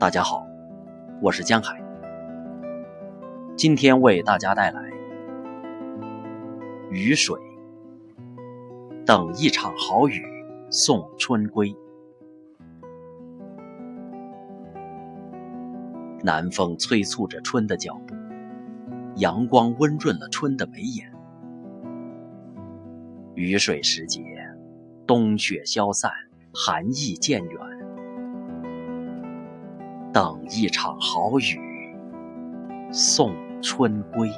[0.00, 0.46] 大家好，
[1.20, 1.82] 我是江海，
[3.56, 4.80] 今天为大家带来
[6.88, 7.36] 雨水，
[9.04, 10.22] 等一场好雨
[10.70, 11.74] 送春归。
[16.22, 18.14] 南风催促着春的脚步，
[19.16, 21.12] 阳光温润了春的眉眼。
[23.34, 24.22] 雨水时节，
[25.08, 26.08] 冬雪消散，
[26.54, 27.77] 寒意渐远。
[30.18, 31.94] 等一场好雨，
[32.90, 33.32] 送
[33.62, 34.28] 春归。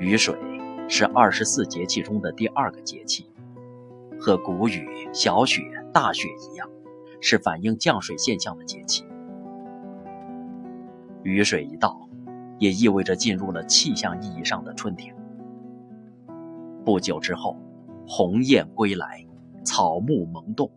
[0.00, 0.36] 雨水
[0.88, 3.24] 是二十四节气中的第二个节气，
[4.18, 5.62] 和谷雨、小雪、
[5.92, 6.68] 大雪一样，
[7.20, 9.06] 是反映降水现象的节气。
[11.22, 12.08] 雨水一到，
[12.58, 15.14] 也意味着进入了气象意义上的春天。
[16.84, 17.56] 不久之后，
[18.08, 19.24] 鸿雁归来，
[19.62, 20.68] 草木萌动。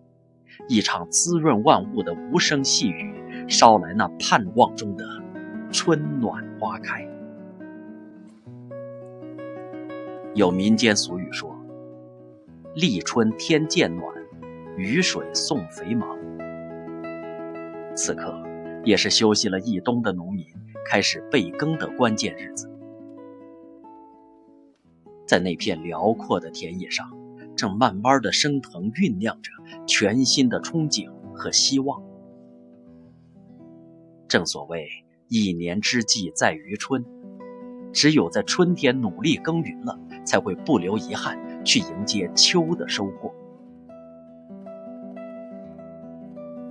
[0.68, 3.14] 一场滋润万物的无声细雨，
[3.48, 5.06] 捎来那盼望中的
[5.72, 7.08] 春暖花开。
[10.34, 11.56] 有民间俗语说
[12.76, 14.08] ：“立春天渐暖，
[14.78, 16.18] 雨水送肥忙。”
[17.94, 18.42] 此刻，
[18.86, 20.46] 也是休息了一冬的农民
[20.86, 22.72] 开始备耕的关键日子。
[25.28, 27.21] 在那片辽阔的田野上。
[27.56, 29.52] 正慢慢的升腾酝酿着
[29.86, 32.02] 全新的憧憬和希望。
[34.28, 34.88] 正所谓
[35.28, 37.06] 一年之计在于春，
[37.94, 43.34] 只有在春天努力耕耘了，才会不留遗憾去迎接秋的收获。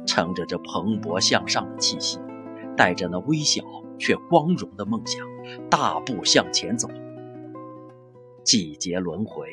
[0.06, 2.18] 乘着这蓬勃向上的气息，
[2.76, 3.62] 带着那微小
[3.98, 5.24] 却光荣的梦想，
[5.70, 6.88] 大步向前走。
[8.42, 9.46] 季节轮回。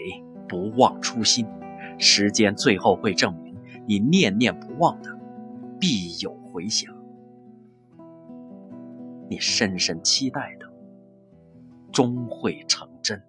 [0.47, 1.45] 不忘初心，
[1.99, 5.09] 时间最后会证明，你念念不忘的，
[5.79, 6.91] 必有回响；
[9.29, 10.65] 你深深期待的，
[11.91, 13.21] 终会成真。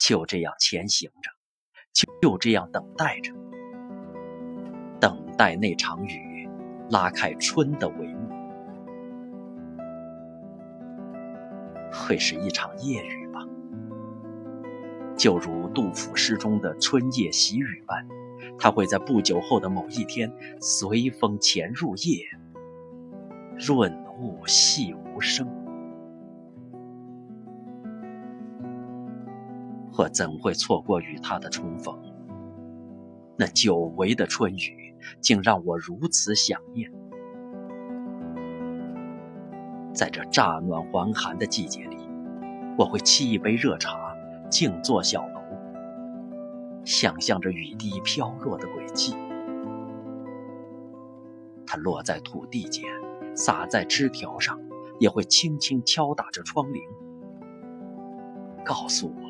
[0.00, 1.30] 就这样前行着，
[2.20, 3.32] 就这样等待着，
[5.00, 6.48] 等待那场雨
[6.90, 8.28] 拉开春的帷幕，
[11.92, 13.21] 会是一场夜雨。
[15.22, 18.04] 就如杜甫诗中的“春夜喜雨”般，
[18.58, 20.28] 它会在不久后的某一天，
[20.60, 22.26] 随风潜入夜，
[23.56, 25.46] 润物细无声。
[29.96, 31.96] 我怎会错过与他的重逢？
[33.38, 36.92] 那久违的春雨，竟让我如此想念。
[39.94, 41.96] 在这乍暖还寒的季节里，
[42.76, 44.01] 我会沏一杯热茶。
[44.52, 45.40] 静坐小楼，
[46.84, 49.16] 想象着雨滴飘落的轨迹。
[51.66, 52.84] 它落在土地间，
[53.34, 54.60] 洒在枝条上，
[55.00, 56.82] 也会轻轻敲打着窗棂，
[58.62, 59.22] 告诉我，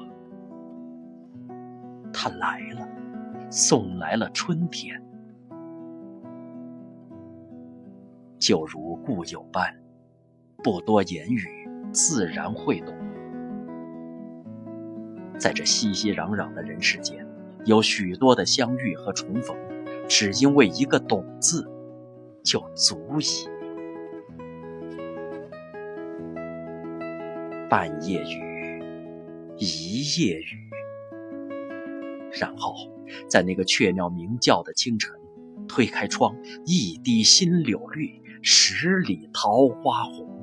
[2.13, 2.89] 它来了，
[3.49, 5.01] 送来了春天。
[8.41, 9.73] 就如故友般，
[10.65, 11.47] 不多言语，
[11.93, 12.93] 自然会懂。
[15.43, 17.27] 在这熙熙攘攘的人世间，
[17.65, 19.57] 有许多的相遇和重逢，
[20.09, 21.69] 只因为一个“懂”字，
[22.45, 23.49] 就足以。
[27.69, 28.85] 半夜雨，
[29.59, 30.71] 一夜雨，
[32.39, 32.73] 然后
[33.29, 35.13] 在那个雀鸟鸣叫的清晨，
[35.67, 40.42] 推开窗，一滴新柳绿，十里桃花红。